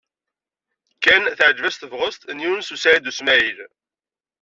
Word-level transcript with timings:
Ken 1.03 1.23
teɛjeb-as 1.37 1.75
tebɣest 1.77 2.21
n 2.35 2.43
Yunes 2.43 2.69
u 2.73 2.77
Saɛid 2.77 3.09
u 3.11 3.13
Smaɛil. 3.19 3.59